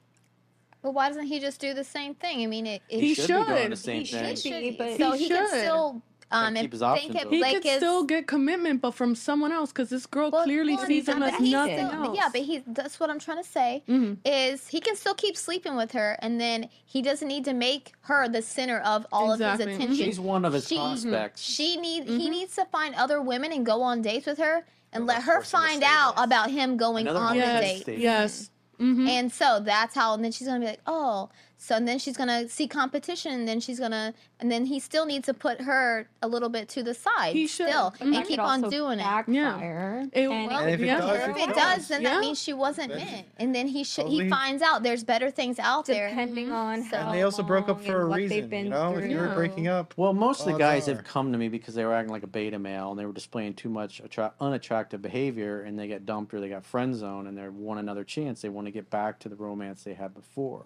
But 0.82 0.92
why 0.92 1.08
doesn't 1.08 1.26
he 1.26 1.40
just 1.40 1.60
do 1.60 1.74
the 1.74 1.84
same 1.84 2.14
thing? 2.14 2.42
I 2.42 2.46
mean, 2.46 2.66
it, 2.66 2.82
it 2.88 3.00
He 3.00 3.14
should, 3.14 3.26
be 3.28 3.32
doing 3.52 3.70
the 3.70 3.76
same 3.76 4.00
He 4.04 4.06
thing. 4.12 4.36
should 4.36 4.60
be, 4.60 4.70
but 4.72 4.96
so 4.96 5.12
He 5.12 5.24
he, 5.24 5.28
can 5.28 5.46
should. 5.48 5.58
still 5.60 6.02
um 6.32 6.54
keep 6.54 6.70
his 6.72 6.80
think 6.80 6.90
options 6.92 7.14
it 7.14 7.18
open. 7.26 7.32
He 7.32 7.40
like 7.40 7.54
could 7.56 7.64
his 7.64 7.76
still 7.78 8.04
get 8.04 8.26
commitment, 8.26 8.80
but 8.80 8.92
from 8.92 9.14
someone 9.14 9.52
else, 9.52 9.70
because 9.72 9.88
this 9.90 10.06
girl 10.06 10.30
well, 10.30 10.44
clearly 10.44 10.76
well, 10.76 10.86
sees 10.86 11.08
him 11.08 11.18
but 11.20 11.34
as 11.34 11.40
nothing 11.40 11.86
still- 11.88 12.04
else. 12.04 12.16
Yeah, 12.16 12.28
but 12.32 12.42
he 12.42 12.62
that's 12.66 13.00
what 13.00 13.10
I'm 13.10 13.18
trying 13.18 13.42
to 13.42 13.48
say 13.48 13.82
Mhm. 13.88 14.18
is 14.24 14.68
he 14.68 14.80
can 14.80 14.96
still 14.96 15.14
keep 15.14 15.36
sleeping 15.36 15.76
with 15.76 15.92
her, 15.92 16.16
and 16.20 16.40
then 16.40 16.68
he 16.84 17.02
doesn't 17.02 17.26
need 17.28 17.44
to 17.46 17.52
make 17.52 17.92
her 18.02 18.28
the 18.28 18.42
center 18.42 18.78
of 18.80 19.06
all 19.12 19.32
Exactly. 19.32 19.64
of 19.64 19.68
his 19.70 19.76
attention. 19.80 20.04
She's 20.06 20.20
one 20.20 20.44
of 20.44 20.52
his 20.52 20.66
She- 20.68 20.76
prospects. 20.76 21.42
She 21.42 21.76
need 21.76 22.04
Mm-hmm. 22.06 22.18
he 22.18 22.30
needs 22.30 22.54
to 22.56 22.64
find 22.66 22.94
other 22.94 23.20
women 23.20 23.52
and 23.52 23.64
go 23.66 23.82
on 23.82 24.02
dates 24.02 24.26
with 24.26 24.38
her 24.38 24.64
and 24.92 25.06
let 25.06 25.22
her 25.22 25.34
force 25.42 25.52
him 25.52 25.60
to 25.60 25.66
find 25.68 25.82
out 25.84 26.16
there. 26.16 26.24
about 26.24 26.50
him 26.50 26.76
going 26.76 27.06
Another 27.06 27.20
on 27.24 27.36
one 27.36 27.38
the 27.38 27.54
of 27.56 27.60
date. 27.60 27.72
yes, 27.76 27.82
statements. 27.82 28.02
yes. 28.02 28.50
hmm 28.78 29.06
And 29.08 29.32
so 29.32 29.60
that's 29.60 29.94
how, 29.94 30.14
and 30.14 30.24
then 30.24 30.32
she's 30.32 30.46
gonna 30.48 30.60
be 30.60 30.66
like, 30.66 30.80
oh, 30.86 31.28
so 31.62 31.76
and 31.76 31.86
then 31.86 31.98
she's 31.98 32.16
gonna 32.16 32.48
see 32.48 32.66
competition, 32.66 33.32
and 33.32 33.46
then 33.46 33.60
she's 33.60 33.78
gonna, 33.78 34.14
and 34.40 34.50
then 34.50 34.64
he 34.64 34.80
still 34.80 35.04
needs 35.04 35.26
to 35.26 35.34
put 35.34 35.60
her 35.60 36.08
a 36.22 36.26
little 36.26 36.48
bit 36.48 36.68
to 36.70 36.82
the 36.82 36.94
side, 36.94 37.34
He 37.34 37.46
should. 37.46 37.68
still, 37.68 37.90
Mhm. 38.00 38.16
and 38.16 38.26
keep 38.26 38.38
on 38.40 38.64
also 38.64 38.70
doing 38.70 38.98
it. 38.98 39.02
backfire. 39.02 40.06
It- 40.12 40.28
and 40.28 40.48
Well, 40.50 40.60
And 40.60 40.70
if 40.70 40.80
it 40.80 40.86
yeah. 40.86 40.98
does, 41.00 41.28
If 41.28 41.36
it 41.36 41.48
it 41.50 41.54
does, 41.54 41.88
then 41.88 42.02
Yeah. 42.02 42.14
that 42.14 42.20
means 42.20 42.38
she 42.42 42.52
wasn't 42.54 42.88
Then- 42.92 43.04
meant, 43.04 43.26
and 43.38 43.54
then 43.54 43.68
he 43.68 43.84
should, 43.84 44.06
he 44.08 44.28
finds 44.30 44.62
out 44.62 44.82
there's 44.82 45.04
better 45.04 45.30
things 45.30 45.58
out 45.58 45.84
there. 45.86 46.08
depending 46.08 46.50
on 46.50 46.82
So- 46.84 46.96
how 46.96 47.06
and 47.06 47.14
they 47.14 47.22
also 47.22 47.42
broke 47.42 47.68
up 47.68 47.80
for 47.84 48.00
a 48.00 48.04
reason. 48.06 48.48
been 48.48 48.64
You 48.64 48.70
know, 48.70 48.96
if 48.96 49.10
you 49.10 49.18
were 49.18 49.28
breaking 49.34 49.68
up, 49.68 49.92
Well, 49.98 50.12
most 50.14 50.40
of 50.40 50.46
the 50.52 50.58
guys 50.58 50.88
are. 50.88 50.94
have 50.94 51.04
come 51.04 51.30
to 51.32 51.38
me 51.38 51.48
because 51.48 51.74
they 51.74 51.84
were 51.84 51.92
acting 51.92 52.10
like 52.12 52.22
a 52.22 52.26
beta 52.26 52.58
male 52.58 52.90
and 52.90 52.98
they 52.98 53.04
were 53.04 53.12
displaying 53.12 53.54
too 53.54 53.68
much 53.68 54.00
attra- 54.00 54.32
unattractive 54.40 55.02
behavior 55.02 55.60
and 55.62 55.78
they 55.78 55.88
got 55.88 56.06
dumped 56.06 56.32
or 56.32 56.40
they 56.40 56.48
got 56.48 56.64
friend 56.64 56.94
zoned 56.96 57.28
and 57.28 57.36
they 57.36 57.48
want 57.48 57.78
another 57.80 58.02
chance. 58.04 58.40
They 58.40 58.48
want 58.48 58.66
to 58.66 58.70
get 58.70 58.88
back 58.90 59.18
to 59.20 59.28
the 59.28 59.36
romance 59.36 59.84
they 59.84 59.94
had 59.94 60.14
before. 60.14 60.64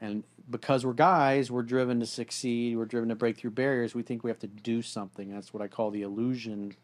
And 0.00 0.24
because 0.48 0.84
we're 0.84 0.92
guys, 0.92 1.50
we're 1.50 1.62
driven 1.62 2.00
to 2.00 2.06
succeed, 2.06 2.76
we're 2.76 2.86
driven 2.86 3.08
to 3.10 3.14
break 3.14 3.36
through 3.36 3.50
barriers. 3.50 3.94
We 3.94 4.02
think 4.02 4.24
we 4.24 4.30
have 4.30 4.38
to 4.40 4.46
do 4.46 4.82
something. 4.82 5.32
That's 5.32 5.52
what 5.52 5.62
I 5.62 5.68
call 5.68 5.90
the 5.90 6.02
illusion 6.02 6.74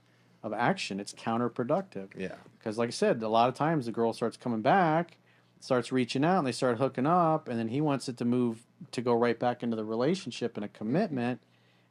of 0.43 0.53
action. 0.53 1.01
It's 1.01 1.13
counterproductive. 1.13 2.09
yeah. 2.17 2.35
Because, 2.59 2.79
like 2.79 2.89
I 2.89 2.93
said, 2.93 3.23
a 3.23 3.29
lot 3.29 3.49
of 3.49 3.55
times 3.55 3.87
the 3.87 3.93
girl 3.93 4.13
starts 4.13 4.37
coming 4.37 4.61
back, 4.61 5.17
starts 5.61 5.93
reaching 5.93 6.25
out, 6.25 6.39
and 6.39 6.47
they 6.47 6.53
start 6.53 6.79
hooking 6.79 7.07
up, 7.07 7.49
and 7.49 7.59
then 7.59 7.69
he 7.69 7.81
wants 7.81 8.09
it 8.09 8.17
to 8.19 8.25
move 8.25 8.67
to 8.93 9.01
go 9.01 9.15
right 9.15 9.39
back 9.39 9.63
into 9.63 9.77
the 9.77 9.85
relationship 9.85 10.57
and 10.57 10.65
a 10.65 10.69
commitment. 10.69 11.41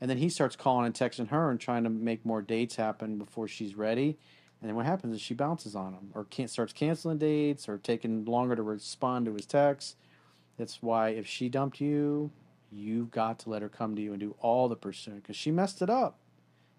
And 0.02 0.10
then 0.10 0.18
he 0.18 0.30
starts 0.30 0.56
calling 0.56 0.86
and 0.86 0.94
texting 0.94 1.30
her 1.30 1.50
and 1.50 1.60
trying 1.60 1.84
to 1.84 1.90
make 1.90 2.26
more 2.26 2.42
dates 2.42 2.76
happen 2.76 3.18
before 3.18 3.48
she's 3.48 3.76
ready. 3.76 4.18
And 4.62 4.70
then 4.70 4.76
what 4.76 4.86
happens 4.86 5.16
is 5.16 5.22
she 5.22 5.34
bounces 5.34 5.76
on 5.76 5.94
him 5.94 6.12
or 6.14 6.26
can't 6.26 6.50
starts 6.50 6.74
canceling 6.74 7.18
dates 7.18 7.70
or 7.70 7.78
taking 7.78 8.26
longer 8.26 8.56
to 8.56 8.64
respond 8.64 9.26
to 9.26 9.34
his 9.34 9.46
texts. 9.46 9.96
That's 10.58 10.82
why 10.82 11.10
if 11.10 11.28
she 11.28 11.50
dumped 11.50 11.82
you, 11.82 12.32
you've 12.72 13.12
got 13.12 13.40
to 13.40 13.50
let 13.50 13.62
her 13.62 13.70
come 13.70 13.96
to 13.96 14.02
you 14.02 14.12
and 14.12 14.20
do 14.20 14.36
all 14.40 14.68
the 14.68 14.76
pursuing 14.76 15.18
because 15.18 15.36
she 15.36 15.52
messed 15.52 15.82
it 15.82 15.90
up. 15.90 16.20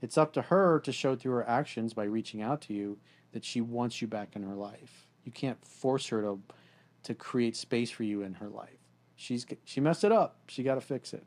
It's 0.00 0.18
up 0.18 0.32
to 0.34 0.42
her 0.42 0.80
to 0.80 0.92
show 0.92 1.16
through 1.16 1.32
her 1.32 1.48
actions 1.48 1.94
by 1.94 2.04
reaching 2.04 2.42
out 2.42 2.60
to 2.62 2.74
you 2.74 2.98
that 3.32 3.44
she 3.44 3.60
wants 3.60 4.00
you 4.00 4.08
back 4.08 4.36
in 4.36 4.42
her 4.42 4.54
life. 4.54 5.06
You 5.24 5.32
can't 5.32 5.64
force 5.66 6.08
her 6.08 6.22
to 6.22 6.38
to 7.04 7.14
create 7.14 7.54
space 7.54 7.90
for 7.90 8.02
you 8.02 8.22
in 8.22 8.34
her 8.34 8.48
life. 8.48 8.80
She's 9.14 9.46
she 9.64 9.80
messed 9.80 10.04
it 10.04 10.12
up. 10.12 10.38
She 10.48 10.62
got 10.62 10.74
to 10.74 10.80
fix 10.80 11.14
it. 11.14 11.24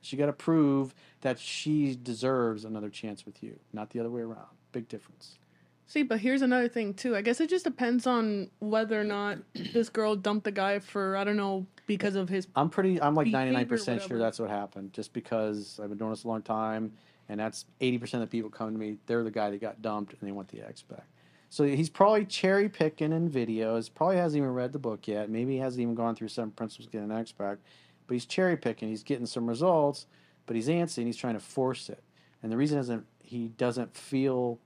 She 0.00 0.16
got 0.16 0.26
to 0.26 0.32
prove 0.32 0.94
that 1.20 1.38
she 1.38 1.94
deserves 1.94 2.64
another 2.64 2.88
chance 2.88 3.26
with 3.26 3.42
you, 3.42 3.58
not 3.72 3.90
the 3.90 4.00
other 4.00 4.10
way 4.10 4.22
around. 4.22 4.56
Big 4.72 4.88
difference. 4.88 5.38
See, 5.86 6.02
but 6.02 6.20
here's 6.20 6.42
another 6.42 6.68
thing 6.68 6.94
too. 6.94 7.16
I 7.16 7.22
guess 7.22 7.40
it 7.40 7.50
just 7.50 7.64
depends 7.64 8.06
on 8.06 8.50
whether 8.58 9.00
or 9.00 9.04
not 9.04 9.38
this 9.54 9.88
girl 9.88 10.16
dumped 10.16 10.44
the 10.44 10.52
guy 10.52 10.78
for 10.78 11.16
I 11.16 11.24
don't 11.24 11.36
know 11.36 11.66
because 11.88 12.14
of 12.14 12.28
his. 12.28 12.46
I'm 12.54 12.70
pretty. 12.70 13.02
I'm 13.02 13.16
like 13.16 13.24
Behavior, 13.24 13.38
ninety 13.38 13.56
nine 13.56 13.66
percent 13.66 14.00
sure 14.02 14.10
whatever. 14.10 14.18
that's 14.20 14.38
what 14.38 14.50
happened. 14.50 14.92
Just 14.92 15.12
because 15.12 15.80
I've 15.82 15.88
been 15.88 15.98
doing 15.98 16.10
this 16.10 16.22
a 16.22 16.28
long 16.28 16.42
time, 16.42 16.92
and 17.28 17.40
that's 17.40 17.64
eighty 17.80 17.98
percent 17.98 18.22
of 18.22 18.30
the 18.30 18.36
people 18.36 18.50
come 18.50 18.70
to 18.72 18.78
me. 18.78 18.98
They're 19.06 19.24
the 19.24 19.32
guy 19.32 19.50
that 19.50 19.60
got 19.60 19.82
dumped, 19.82 20.12
and 20.12 20.20
they 20.28 20.30
want 20.30 20.48
the 20.48 20.60
ex 20.60 20.82
back. 20.82 21.06
So 21.50 21.64
he's 21.64 21.88
probably 21.90 22.26
cherry 22.26 22.68
picking 22.68 23.12
in 23.12 23.28
videos. 23.28 23.90
Probably 23.92 24.16
hasn't 24.18 24.38
even 24.38 24.52
read 24.52 24.72
the 24.72 24.78
book 24.78 25.08
yet. 25.08 25.30
Maybe 25.30 25.54
he 25.54 25.58
hasn't 25.58 25.80
even 25.80 25.94
gone 25.94 26.14
through 26.14 26.28
seven 26.28 26.50
principles 26.52 26.86
to 26.86 26.92
get 26.92 27.02
an 27.02 27.10
ex 27.10 27.32
back. 27.32 27.58
But 28.06 28.14
he's 28.14 28.26
cherry 28.26 28.56
picking. 28.56 28.88
He's 28.88 29.02
getting 29.02 29.26
some 29.26 29.46
results, 29.46 30.06
but 30.46 30.56
he's 30.56 30.68
antsy 30.68 30.98
and 30.98 31.06
he's 31.06 31.16
trying 31.16 31.34
to 31.34 31.40
force 31.40 31.88
it. 31.88 32.02
And 32.42 32.52
the 32.52 32.56
reason 32.56 32.78
isn't 32.78 33.06
he 33.22 33.48
doesn't 33.48 33.94
feel 33.96 34.58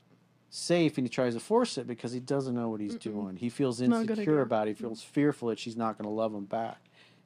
safe 0.50 0.98
and 0.98 1.06
he 1.06 1.08
tries 1.08 1.34
to 1.34 1.40
force 1.40 1.78
it 1.78 1.86
because 1.86 2.12
he 2.12 2.20
doesn't 2.20 2.54
know 2.54 2.68
what 2.68 2.80
he's 2.80 2.94
doing. 2.96 3.36
He 3.36 3.48
feels 3.48 3.80
not 3.80 4.02
a 4.02 4.04
good 4.04 4.18
insecure 4.18 4.42
about 4.42 4.68
it. 4.68 4.76
He 4.76 4.82
feels 4.82 5.02
fearful 5.02 5.48
that 5.48 5.58
she's 5.58 5.76
not 5.76 5.96
going 5.96 6.04
to 6.04 6.14
love 6.14 6.34
him 6.34 6.44
back. 6.44 6.78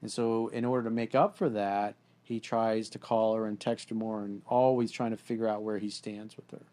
And 0.02 0.10
so, 0.10 0.48
in 0.48 0.64
order 0.64 0.84
to 0.84 0.94
make 0.94 1.14
up 1.14 1.36
for 1.36 1.48
that, 1.50 1.96
he 2.22 2.40
tries 2.40 2.88
to 2.90 2.98
call 2.98 3.34
her 3.34 3.46
and 3.46 3.58
text 3.58 3.88
her 3.90 3.94
more 3.94 4.24
and 4.24 4.42
always 4.46 4.90
trying 4.90 5.12
to 5.12 5.16
figure 5.16 5.48
out 5.48 5.62
where 5.62 5.78
he 5.78 5.90
stands 5.90 6.36
with 6.36 6.50
her. 6.50 6.66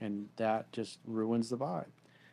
And 0.00 0.28
that 0.36 0.70
just 0.72 0.98
ruins 1.06 1.48
the 1.48 1.56
vibe. 1.56 1.86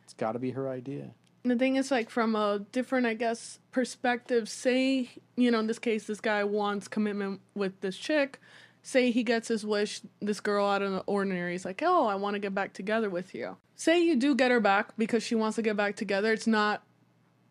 It's 0.04 0.14
got 0.14 0.34
to 0.34 0.40
be 0.40 0.52
her 0.52 0.70
idea. 0.70 1.12
The 1.44 1.56
thing 1.56 1.78
is, 1.78 1.90
like, 1.90 2.10
from 2.10 2.36
a 2.36 2.66
different, 2.72 3.08
I 3.08 3.14
guess, 3.14 3.60
perspective, 3.72 4.50
say, 4.50 5.10
you 5.38 5.52
know, 5.52 5.60
in 5.60 5.68
this 5.68 5.80
case, 5.80 6.06
this 6.06 6.20
guy 6.20 6.44
wants 6.44 6.88
commitment 6.88 7.40
with 7.56 7.80
this 7.80 7.98
chick. 7.98 8.40
Say 8.82 9.12
he 9.12 9.24
gets 9.24 9.48
his 9.48 9.66
wish, 9.66 10.02
this 10.20 10.40
girl 10.40 10.66
out 10.66 10.82
of 10.82 10.92
the 10.92 11.00
ordinary 11.02 11.56
is 11.56 11.64
like, 11.64 11.82
oh, 11.82 12.08
I 12.08 12.16
want 12.16 12.36
to 12.36 12.40
get 12.40 12.54
back 12.54 12.74
together 12.74 13.10
with 13.10 13.34
you. 13.34 13.58
Say 13.76 14.04
you 14.04 14.16
do 14.18 14.36
get 14.36 14.52
her 14.52 14.60
back 14.60 14.98
because 14.98 15.24
she 15.24 15.36
wants 15.36 15.56
to 15.56 15.62
get 15.62 15.78
back 15.78 15.96
together. 15.96 16.34
It's 16.34 16.48
not, 16.48 16.84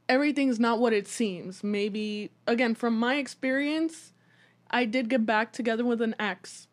everything's 0.08 0.58
not 0.58 0.78
what 0.78 0.92
it 0.92 1.06
seems. 1.06 1.62
Maybe, 1.62 2.30
again, 2.46 2.74
from 2.74 2.98
my 2.98 3.16
experience, 3.16 4.12
I 4.70 4.84
did 4.84 5.08
get 5.08 5.26
back 5.26 5.52
together 5.52 5.84
with 5.84 6.00
an 6.00 6.14
ex 6.18 6.68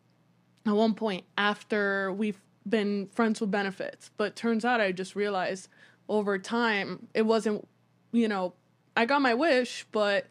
at 0.66 0.74
one 0.74 0.94
point 0.94 1.24
after 1.38 2.12
we've 2.12 2.40
been 2.68 3.08
friends 3.12 3.40
with 3.40 3.50
benefits. 3.50 4.10
But 4.16 4.36
turns 4.36 4.64
out 4.64 4.80
I 4.80 4.92
just 4.92 5.14
realized 5.14 5.68
over 6.08 6.38
time 6.38 7.08
it 7.14 7.22
wasn't, 7.22 7.66
you 8.12 8.28
know, 8.28 8.54
I 8.96 9.04
got 9.04 9.22
my 9.22 9.34
wish, 9.34 9.86
but 9.92 10.26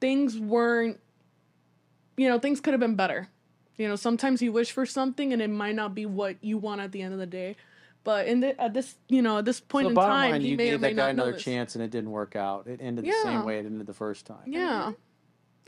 things 0.00 0.38
weren't, 0.38 1.00
you 2.16 2.28
know, 2.28 2.38
things 2.38 2.60
could 2.60 2.72
have 2.72 2.80
been 2.80 2.96
better. 2.96 3.28
You 3.76 3.88
know, 3.88 3.96
sometimes 3.96 4.40
you 4.40 4.52
wish 4.52 4.72
for 4.72 4.86
something 4.86 5.32
and 5.32 5.42
it 5.42 5.50
might 5.50 5.74
not 5.74 5.94
be 5.94 6.06
what 6.06 6.36
you 6.42 6.56
want 6.56 6.80
at 6.80 6.92
the 6.92 7.02
end 7.02 7.12
of 7.12 7.18
the 7.18 7.26
day. 7.26 7.56
But 8.06 8.28
in 8.28 8.38
the, 8.38 8.58
at 8.60 8.72
this, 8.72 8.94
you 9.08 9.20
know, 9.20 9.38
at 9.38 9.44
this 9.44 9.58
point 9.58 9.86
so, 9.86 9.88
in 9.90 9.94
time, 9.96 10.30
line, 10.30 10.40
he 10.40 10.50
you 10.50 10.56
may 10.56 10.68
or 10.68 10.70
gave 10.74 10.80
may 10.80 10.88
that 10.92 10.96
guy 10.96 11.10
another 11.10 11.32
this. 11.32 11.42
chance 11.42 11.74
and 11.74 11.82
it 11.82 11.90
didn't 11.90 12.12
work 12.12 12.36
out. 12.36 12.68
It 12.68 12.78
ended 12.80 13.04
the 13.04 13.12
same 13.24 13.44
way 13.44 13.58
it 13.58 13.66
ended 13.66 13.84
the 13.88 13.92
first 13.92 14.26
time. 14.26 14.44
Yeah. 14.46 14.92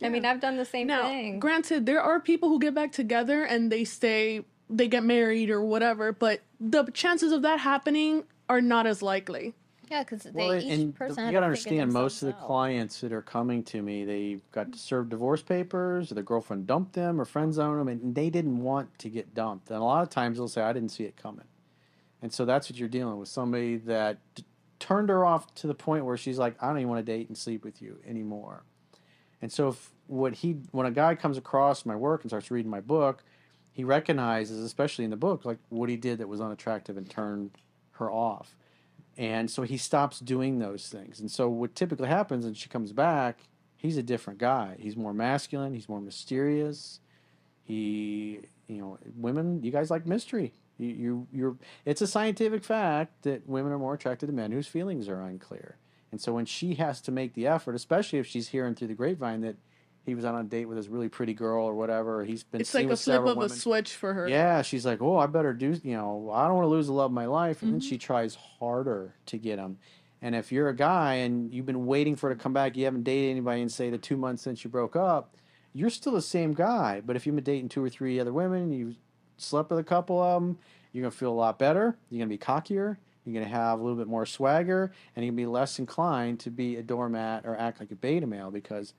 I 0.01 0.09
mean, 0.09 0.25
I've 0.25 0.41
done 0.41 0.57
the 0.57 0.65
same 0.65 0.87
Now, 0.87 1.03
thing. 1.09 1.41
granted, 1.41 1.85
there 1.85 2.01
are 2.01 2.21
people 2.21 2.49
who 2.49 2.61
get 2.61 2.73
back 2.77 2.93
together 2.93 3.43
and 3.43 3.73
they 3.73 3.83
stay, 3.83 4.45
they 4.71 4.87
get 4.87 5.03
married 5.03 5.51
or 5.51 5.61
whatever, 5.61 6.13
but 6.13 6.43
the 6.61 6.85
chances 6.95 7.33
of 7.33 7.43
that 7.43 7.59
happening 7.59 8.23
are 8.49 8.61
not 8.61 8.87
as 8.87 9.03
likely. 9.03 9.55
Yeah, 9.91 10.05
because 10.05 10.23
they 10.23 10.31
Well, 10.31 10.55
each 10.55 10.65
and 10.71 10.95
person 10.95 11.17
the, 11.17 11.23
had 11.23 11.27
you 11.29 11.33
got 11.33 11.41
to 11.41 11.41
to 11.41 11.47
understand, 11.47 11.93
most 11.93 12.23
of 12.23 12.29
the 12.29 12.35
out. 12.37 12.47
clients 12.47 13.01
that 13.01 13.13
are 13.13 13.23
coming 13.23 13.65
to 13.65 13.83
me, 13.83 14.05
they 14.05 14.39
got 14.53 14.71
to 14.73 14.79
serve 14.79 15.09
divorce 15.09 15.43
papers, 15.43 16.13
or 16.13 16.15
their 16.15 16.23
girlfriend 16.23 16.69
dumped 16.69 16.93
them, 16.93 17.21
or 17.21 17.25
friend 17.25 17.53
zoned 17.53 17.81
them, 17.81 17.89
and 17.89 18.15
they 18.15 18.31
didn't 18.31 18.63
want 18.63 18.97
to 19.01 19.09
get 19.09 19.35
dumped. 19.35 19.71
And 19.71 19.81
a 19.81 19.83
lot 19.83 20.03
of 20.05 20.11
times 20.11 20.37
they'll 20.39 20.47
say, 20.47 20.61
"I 20.63 20.73
didn't 20.75 20.91
see 20.91 21.05
it 21.05 21.17
coming," 21.17 21.47
and 22.23 22.33
so 22.33 22.45
that's 22.45 22.71
what 22.71 22.79
you're 22.79 22.89
dealing 22.89 23.19
with 23.19 23.29
somebody 23.29 23.77
that 23.77 24.19
d- 24.35 24.45
turned 24.79 25.09
her 25.09 25.25
off 25.25 25.55
to 25.57 25.67
the 25.67 25.75
point 25.75 26.05
where 26.05 26.17
she's 26.17 26.39
like, 26.39 26.61
"I 26.63 26.69
don't 26.69 26.79
even 26.79 26.89
want 26.89 27.05
to 27.05 27.13
date 27.13 27.29
and 27.29 27.37
sleep 27.37 27.65
with 27.65 27.81
you 27.81 27.99
anymore." 28.07 28.65
And 29.41 29.53
so, 29.53 29.69
if 29.69 29.93
what 30.07 30.35
he, 30.35 30.57
when 30.73 30.87
a 30.87 30.91
guy 30.91 31.15
comes 31.15 31.39
across 31.39 31.87
my 31.87 31.95
work 31.95 32.23
and 32.23 32.31
starts 32.31 32.51
reading 32.51 32.71
my 32.71 32.81
book, 32.81 33.23
he 33.73 33.85
recognizes, 33.85 34.59
especially 34.63 35.05
in 35.05 35.11
the 35.11 35.17
book, 35.17 35.45
like 35.45 35.59
what 35.69 35.89
he 35.89 35.97
did 35.97 36.19
that 36.19 36.29
was 36.29 36.41
unattractive 36.41 36.97
and 36.97 37.09
turned 37.09 37.53
her 37.93 38.11
off. 38.11 38.57
And 39.17 39.51
so 39.51 39.63
he 39.63 39.77
stops 39.77 40.21
doing 40.21 40.59
those 40.59 40.89
things. 40.89 41.21
And 41.21 41.31
so 41.31 41.49
what 41.49 41.75
typically 41.75 42.09
happens, 42.09 42.45
and 42.45 42.57
she 42.57 42.69
comes 42.69 42.93
back, 42.93 43.41
he's 43.77 43.97
a 43.97 44.03
different 44.03 44.39
guy. 44.39 44.77
He's 44.79 44.97
more 44.97 45.13
masculine. 45.13 45.75
He's 45.75 45.89
more 45.89 46.01
mysterious. 46.01 47.01
He, 47.65 48.41
you 48.67 48.79
know, 48.79 48.99
women. 49.17 49.63
You 49.63 49.71
guys 49.71 49.91
like 49.91 50.07
mystery. 50.07 50.53
You, 50.79 50.89
you, 50.89 51.27
you're. 51.33 51.57
It's 51.85 52.01
a 52.03 52.07
scientific 52.07 52.65
fact 52.65 53.23
that 53.23 53.49
women 53.49 53.73
are 53.73 53.79
more 53.79 53.95
attracted 53.95 54.27
to 54.27 54.33
men 54.33 54.53
whose 54.53 54.67
feelings 54.67 55.09
are 55.09 55.21
unclear. 55.21 55.77
And 56.11 56.21
so 56.21 56.33
when 56.33 56.47
she 56.47 56.75
has 56.77 57.01
to 57.03 57.13
make 57.13 57.35
the 57.35 57.47
effort, 57.47 57.75
especially 57.75 58.19
if 58.19 58.27
she's 58.27 58.49
hearing 58.49 58.75
through 58.75 58.89
the 58.89 58.95
grapevine 58.95 59.43
that 59.43 59.57
he 60.07 60.15
was 60.15 60.25
on 60.25 60.35
a 60.37 60.43
date 60.43 60.65
with 60.65 60.79
this 60.79 60.87
really 60.89 61.09
pretty 61.11 61.35
girl 61.35 61.67
or 61.67 61.75
whatever, 61.75 62.25
he's 62.25 62.43
been 62.45 62.63
It's 62.63 62.73
like 62.73 62.89
a 62.89 62.97
flip 62.97 63.27
of 63.27 63.39
a 63.43 63.49
switch 63.51 63.93
for 63.95 64.15
her. 64.15 64.27
Yeah, 64.27 64.63
she's 64.63 64.87
like, 64.87 65.03
oh, 65.03 65.19
I 65.19 65.27
better 65.27 65.53
do, 65.53 65.79
you 65.83 65.97
know, 65.97 66.31
I 66.33 66.47
don't 66.47 66.57
want 66.57 66.65
to 66.65 66.71
lose 66.71 66.87
the 66.87 66.95
love 66.95 67.11
of 67.11 67.15
my 67.15 67.27
life. 67.27 67.63
And 67.63 67.73
then 67.73 67.81
Mm-hmm. 67.81 67.89
she 67.89 67.99
tries 67.99 68.37
harder 68.37 69.15
to 69.27 69.37
get 69.37 69.59
him. 69.59 69.79
And 70.23 70.35
if 70.35 70.51
you're 70.51 70.69
a 70.69 70.75
guy 70.75 71.15
and 71.17 71.53
you've 71.53 71.67
been 71.67 71.85
waiting 71.87 72.17
for 72.17 72.29
her 72.31 72.35
to 72.35 72.41
come 72.43 72.53
back, 72.55 72.77
you 72.77 72.87
haven't 72.87 73.05
dated 73.05 73.31
anybody 73.33 73.61
in, 73.61 73.69
say, 73.69 73.91
the 73.91 73.99
two 73.99 74.17
months 74.17 74.43
since 74.43 74.65
you 74.65 74.71
broke 74.71 74.97
up, 74.97 75.37
you're 75.75 75.91
still 75.91 76.13
the 76.13 76.23
same 76.23 76.55
guy. 76.55 77.03
But 77.05 77.15
if 77.17 77.27
you've 77.27 77.35
been 77.37 77.45
dating 77.45 77.69
two 77.69 77.85
or 77.85 77.91
three 77.91 78.19
other 78.19 78.33
women, 78.33 78.73
you 78.73 78.95
slept 79.39 79.71
with 79.71 79.79
a 79.79 79.85
couple 79.85 80.23
of 80.23 80.43
them, 80.43 80.59
you're 80.93 81.03
going 81.03 81.13
to 81.13 81.17
feel 81.17 81.33
a 81.33 81.35
lot 81.35 81.59
better. 81.59 81.97
You're 82.11 82.19
going 82.19 82.29
to 82.29 82.35
be 82.35 82.39
cockier. 82.39 82.97
You're 83.25 83.35
going 83.35 83.45
to 83.45 83.51
have 83.51 83.79
a 83.79 83.83
little 83.83 83.99
bit 83.99 84.07
more 84.07 84.27
swagger. 84.27 84.93
And 85.15 85.25
you're 85.25 85.33
going 85.33 85.39
to 85.39 85.43
be 85.43 85.47
less 85.47 85.79
inclined 85.79 86.41
to 86.41 86.51
be 86.51 86.77
a 86.77 86.83
doormat 86.83 87.45
or 87.47 87.57
act 87.57 87.81
like 87.81 87.91
a 87.91 87.97
beta 87.97 88.27
male 88.27 88.51
because 88.51 88.95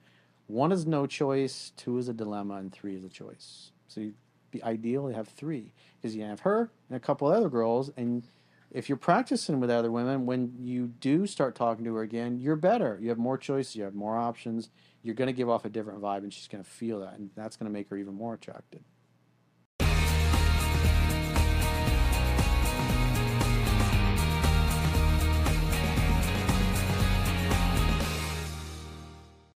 one 0.46 0.72
is 0.72 0.86
no 0.86 1.06
choice, 1.06 1.72
two 1.76 1.98
is 1.98 2.08
a 2.08 2.12
dilemma, 2.12 2.56
and 2.56 2.72
three 2.72 2.96
is 2.96 3.04
a 3.04 3.08
choice. 3.08 3.70
So 3.88 4.00
you 4.00 4.14
be 4.50 4.62
ideal 4.62 5.08
to 5.08 5.14
have 5.14 5.28
three 5.28 5.72
because 5.96 6.16
you 6.16 6.22
have 6.22 6.40
her 6.40 6.70
and 6.88 6.96
a 6.96 7.00
couple 7.00 7.28
other 7.28 7.48
girls, 7.48 7.90
and 7.96 8.24
if 8.70 8.88
you're 8.88 8.98
practicing 8.98 9.58
with 9.58 9.70
other 9.70 9.90
women, 9.90 10.26
when 10.26 10.54
you 10.60 10.86
do 10.86 11.26
start 11.26 11.56
talking 11.56 11.84
to 11.84 11.94
her 11.96 12.02
again, 12.02 12.38
you're 12.38 12.56
better. 12.56 12.98
You 13.00 13.08
have 13.08 13.18
more 13.18 13.36
choices, 13.36 13.74
you 13.74 13.82
have 13.82 13.94
more 13.94 14.16
options. 14.16 14.70
You're 15.02 15.14
going 15.14 15.26
to 15.26 15.32
give 15.32 15.48
off 15.48 15.64
a 15.64 15.68
different 15.68 16.00
vibe, 16.00 16.18
and 16.18 16.32
she's 16.32 16.46
going 16.46 16.62
to 16.62 16.70
feel 16.70 17.00
that, 17.00 17.14
and 17.14 17.30
that's 17.34 17.56
going 17.56 17.68
to 17.68 17.72
make 17.72 17.88
her 17.90 17.96
even 17.96 18.14
more 18.14 18.34
attracted. 18.34 18.84